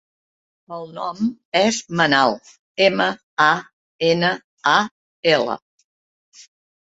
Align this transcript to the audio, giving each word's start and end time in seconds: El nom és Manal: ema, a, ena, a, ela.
El 0.77 0.87
nom 0.93 1.19
és 1.57 1.77
Manal: 1.99 2.31
ema, 2.85 3.07
a, 3.47 3.51
ena, 4.07 4.31
a, 4.71 4.75
ela. 5.35 5.59